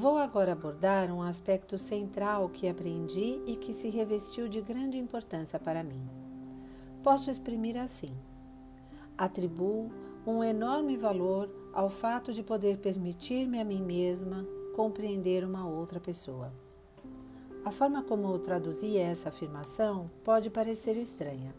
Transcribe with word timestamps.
Vou 0.00 0.16
agora 0.16 0.52
abordar 0.52 1.10
um 1.10 1.20
aspecto 1.20 1.76
central 1.76 2.48
que 2.50 2.68
aprendi 2.68 3.42
e 3.44 3.56
que 3.56 3.72
se 3.72 3.88
revestiu 3.88 4.46
de 4.48 4.60
grande 4.60 4.96
importância 4.96 5.58
para 5.58 5.82
mim. 5.82 6.08
Posso 7.02 7.32
exprimir 7.32 7.76
assim: 7.76 8.16
atribuo 9.16 9.90
um 10.24 10.44
enorme 10.44 10.96
valor 10.96 11.50
ao 11.72 11.90
fato 11.90 12.32
de 12.32 12.44
poder 12.44 12.78
permitir-me 12.78 13.58
a 13.58 13.64
mim 13.64 13.82
mesma 13.82 14.46
compreender 14.76 15.44
uma 15.44 15.68
outra 15.68 15.98
pessoa. 15.98 16.52
A 17.64 17.72
forma 17.72 18.00
como 18.04 18.38
traduzi 18.38 18.96
essa 18.96 19.30
afirmação 19.30 20.08
pode 20.22 20.48
parecer 20.48 20.96
estranha. 20.96 21.52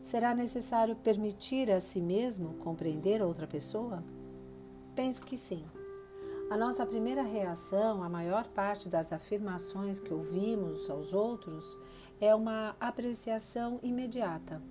Será 0.00 0.32
necessário 0.32 0.94
permitir 0.94 1.72
a 1.72 1.80
si 1.80 2.00
mesmo 2.00 2.54
compreender 2.60 3.20
outra 3.20 3.48
pessoa? 3.48 4.00
Penso 4.94 5.24
que 5.24 5.36
sim. 5.36 5.64
A 6.50 6.58
nossa 6.58 6.84
primeira 6.84 7.22
reação 7.22 8.02
à 8.02 8.08
maior 8.08 8.46
parte 8.48 8.86
das 8.88 9.12
afirmações 9.12 9.98
que 9.98 10.12
ouvimos 10.12 10.90
aos 10.90 11.14
outros 11.14 11.78
é 12.20 12.34
uma 12.34 12.76
apreciação 12.78 13.80
imediata. 13.82 14.62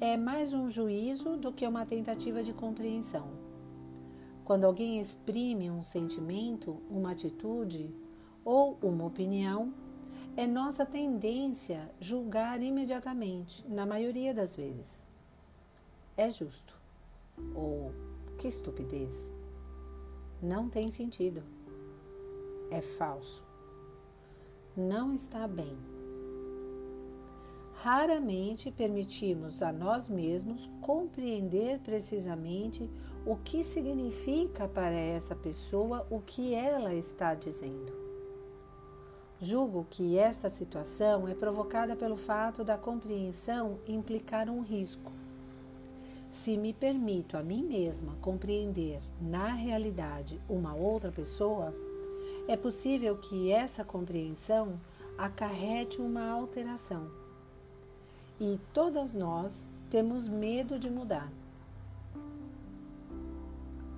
É 0.00 0.16
mais 0.16 0.54
um 0.54 0.70
juízo 0.70 1.36
do 1.36 1.52
que 1.52 1.66
uma 1.66 1.84
tentativa 1.84 2.44
de 2.44 2.52
compreensão. 2.52 3.28
Quando 4.44 4.64
alguém 4.64 5.00
exprime 5.00 5.68
um 5.68 5.82
sentimento, 5.82 6.80
uma 6.88 7.10
atitude 7.10 7.92
ou 8.44 8.78
uma 8.80 9.04
opinião, 9.04 9.74
é 10.36 10.46
nossa 10.46 10.86
tendência 10.86 11.90
julgar 12.00 12.62
imediatamente, 12.62 13.66
na 13.68 13.84
maioria 13.84 14.32
das 14.32 14.54
vezes. 14.54 15.04
É 16.16 16.30
justo. 16.30 16.78
Ou 17.54 17.92
que 18.38 18.46
estupidez. 18.46 19.32
Não 20.44 20.68
tem 20.68 20.90
sentido. 20.90 21.42
É 22.70 22.82
falso. 22.82 23.42
Não 24.76 25.14
está 25.14 25.48
bem. 25.48 25.74
Raramente 27.76 28.70
permitimos 28.70 29.62
a 29.62 29.72
nós 29.72 30.06
mesmos 30.06 30.68
compreender 30.82 31.78
precisamente 31.78 32.90
o 33.24 33.36
que 33.36 33.64
significa 33.64 34.68
para 34.68 34.92
essa 34.92 35.34
pessoa 35.34 36.06
o 36.10 36.20
que 36.20 36.52
ela 36.52 36.92
está 36.92 37.34
dizendo. 37.34 37.92
Julgo 39.40 39.86
que 39.88 40.18
esta 40.18 40.50
situação 40.50 41.26
é 41.26 41.34
provocada 41.34 41.96
pelo 41.96 42.18
fato 42.18 42.62
da 42.62 42.76
compreensão 42.76 43.78
implicar 43.88 44.50
um 44.50 44.60
risco. 44.60 45.10
Se 46.34 46.56
me 46.56 46.72
permito 46.72 47.36
a 47.36 47.44
mim 47.44 47.62
mesma 47.62 48.16
compreender 48.20 49.00
na 49.20 49.52
realidade 49.52 50.40
uma 50.48 50.74
outra 50.74 51.12
pessoa, 51.12 51.72
é 52.48 52.56
possível 52.56 53.16
que 53.16 53.52
essa 53.52 53.84
compreensão 53.84 54.80
acarrete 55.16 56.00
uma 56.00 56.28
alteração. 56.28 57.08
E 58.40 58.58
todas 58.72 59.14
nós 59.14 59.68
temos 59.88 60.28
medo 60.28 60.76
de 60.76 60.90
mudar. 60.90 61.32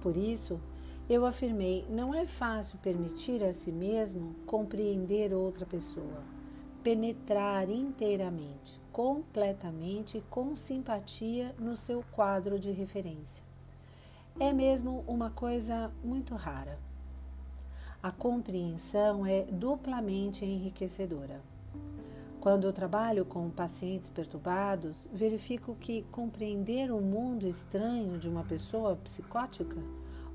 Por 0.02 0.14
isso, 0.14 0.60
eu 1.08 1.24
afirmei: 1.24 1.86
não 1.88 2.14
é 2.14 2.26
fácil 2.26 2.78
permitir 2.80 3.42
a 3.42 3.52
si 3.54 3.72
mesmo 3.72 4.36
compreender 4.44 5.32
outra 5.32 5.64
pessoa, 5.64 6.22
penetrar 6.82 7.70
inteiramente, 7.70 8.78
completamente 8.96 10.24
com 10.30 10.56
simpatia 10.56 11.54
no 11.58 11.76
seu 11.76 12.02
quadro 12.12 12.58
de 12.58 12.70
referência. 12.70 13.44
É 14.40 14.54
mesmo 14.54 15.04
uma 15.06 15.28
coisa 15.28 15.92
muito 16.02 16.34
rara. 16.34 16.78
A 18.02 18.10
compreensão 18.10 19.26
é 19.26 19.42
duplamente 19.42 20.46
enriquecedora. 20.46 21.42
Quando 22.40 22.66
eu 22.66 22.72
trabalho 22.72 23.26
com 23.26 23.50
pacientes 23.50 24.08
perturbados, 24.08 25.06
verifico 25.12 25.76
que 25.78 26.00
compreender 26.10 26.90
o 26.90 26.98
mundo 26.98 27.46
estranho 27.46 28.16
de 28.16 28.30
uma 28.30 28.44
pessoa 28.44 28.96
psicótica 28.96 29.76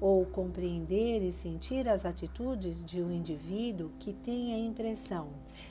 ou 0.02 0.26
compreender 0.26 1.22
e 1.22 1.32
sentir 1.32 1.88
as 1.88 2.08
atitudes 2.08 2.84
de 2.84 3.04
um 3.04 3.12
indivíduo 3.12 3.92
que 4.00 4.12
tem 4.12 4.52
a 4.52 4.58
impressão 4.58 5.30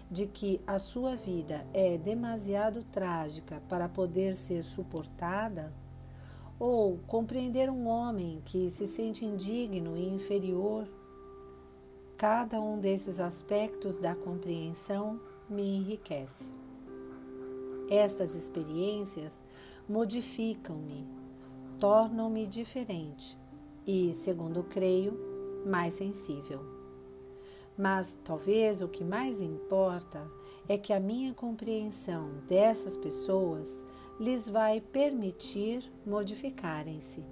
de 0.09 0.25
que 0.25 0.61
a 0.65 0.79
sua 0.79 1.17
vida 1.17 1.67
é 1.75 1.99
demasiado 1.99 2.85
trágica 2.93 3.61
para 3.69 3.89
poder 3.89 4.37
ser 4.37 4.63
suportada, 4.63 5.73
ou 6.61 6.99
compreender 7.09 7.69
um 7.69 7.89
homem 7.89 8.41
que 8.45 8.71
se 8.71 8.87
sente 8.87 9.25
indigno 9.25 9.97
e 9.97 10.09
inferior. 10.09 10.87
Cada 12.17 12.61
um 12.61 12.79
desses 12.79 13.19
aspectos 13.19 13.97
da 13.97 14.15
compreensão 14.15 15.19
me 15.49 15.79
enriquece. 15.79 16.55
Estas 17.91 18.37
experiências 18.37 19.43
modificam-me, 19.89 21.05
tornam-me 21.81 22.47
diferente 22.47 23.41
e, 23.91 24.13
segundo 24.13 24.63
creio, 24.63 25.19
mais 25.67 25.95
sensível. 25.95 26.61
Mas 27.77 28.17
talvez 28.23 28.81
o 28.81 28.87
que 28.87 29.03
mais 29.03 29.41
importa 29.41 30.31
é 30.69 30.79
que 30.79 30.93
a 30.93 31.01
minha 31.01 31.35
compreensão 31.35 32.31
dessas 32.47 32.97
pessoas 32.97 33.85
lhes 34.21 34.49
vai 34.49 34.81
permitir 34.81 35.93
modificarem-se. 36.07 37.25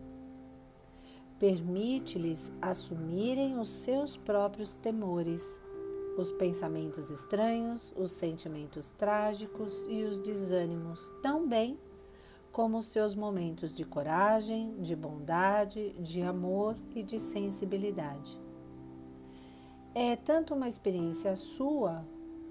Permite-lhes 1.39 2.53
assumirem 2.61 3.57
os 3.61 3.69
seus 3.69 4.17
próprios 4.17 4.75
temores, 4.75 5.63
os 6.17 6.33
pensamentos 6.33 7.09
estranhos, 7.13 7.95
os 7.97 8.11
sentimentos 8.11 8.91
trágicos 8.91 9.87
e 9.89 10.03
os 10.03 10.17
desânimos 10.17 11.15
tão 11.23 11.47
bem 11.47 11.79
como 12.59 12.83
seus 12.83 13.15
momentos 13.15 13.73
de 13.73 13.85
coragem, 13.85 14.75
de 14.81 14.97
bondade, 14.97 15.93
de 16.01 16.23
amor 16.23 16.77
e 16.93 17.05
de 17.05 17.21
sensibilidade. 17.21 18.37
É 19.95 20.17
tanto 20.17 20.57
uma 20.57 20.67
experiência 20.67 21.37
sua 21.37 22.05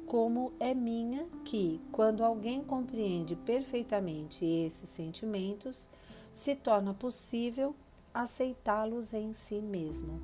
como 0.05 0.53
é 0.61 0.73
minha 0.73 1.27
que, 1.43 1.81
quando 1.91 2.23
alguém 2.23 2.63
compreende 2.63 3.35
perfeitamente 3.35 4.45
esses 4.45 4.87
sentimentos, 4.87 5.89
se 6.31 6.55
torna 6.55 6.93
possível 6.93 7.75
aceitá-los 8.13 9.13
em 9.13 9.33
si 9.33 9.61
mesmo. 9.61 10.21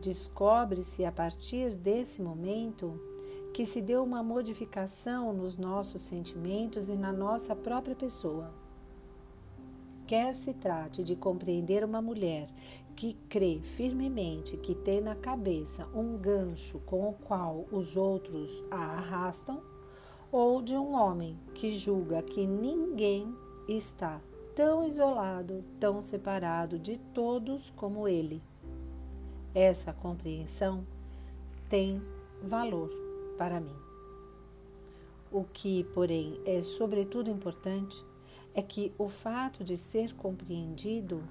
Descobre-se 0.00 1.04
a 1.04 1.12
partir 1.12 1.74
desse 1.74 2.22
momento 2.22 2.98
que 3.52 3.66
se 3.66 3.82
deu 3.82 4.02
uma 4.02 4.22
modificação 4.22 5.32
nos 5.32 5.58
nossos 5.58 6.00
sentimentos 6.02 6.88
e 6.88 6.96
na 6.96 7.12
nossa 7.12 7.54
própria 7.54 7.94
pessoa. 7.94 8.50
Quer 10.06 10.32
se 10.32 10.54
trate 10.54 11.02
de 11.02 11.14
compreender 11.14 11.84
uma 11.84 12.00
mulher 12.00 12.48
que 12.96 13.14
crê 13.28 13.60
firmemente 13.62 14.56
que 14.56 14.74
tem 14.74 15.00
na 15.00 15.14
cabeça 15.14 15.86
um 15.94 16.16
gancho 16.16 16.78
com 16.80 17.08
o 17.08 17.12
qual 17.12 17.66
os 17.70 17.96
outros 17.96 18.64
a 18.70 18.76
arrastam, 18.76 19.62
ou 20.30 20.62
de 20.62 20.74
um 20.74 20.94
homem 20.94 21.38
que 21.54 21.70
julga 21.70 22.22
que 22.22 22.46
ninguém 22.46 23.34
está 23.68 24.20
tão 24.54 24.86
isolado, 24.86 25.62
tão 25.78 26.00
separado 26.00 26.78
de 26.78 26.98
todos 26.98 27.70
como 27.76 28.08
ele. 28.08 28.42
Essa 29.54 29.92
compreensão 29.92 30.86
tem 31.68 32.02
valor 32.42 33.01
para 33.36 33.60
mim. 33.60 33.76
O 35.30 35.44
que, 35.44 35.84
porém, 35.94 36.40
é 36.44 36.60
sobretudo 36.60 37.30
importante 37.30 38.04
é 38.54 38.62
que 38.62 38.92
o 38.98 39.08
fato 39.08 39.64
de 39.64 39.76
ser 39.76 40.14
compreendido 40.14 41.22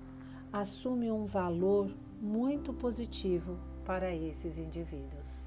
assume 0.51 1.11
um 1.11 1.25
valor 1.25 1.89
muito 2.19 2.73
positivo 2.73 3.57
para 3.85 4.13
esses 4.15 4.57
indivíduos. 4.57 5.40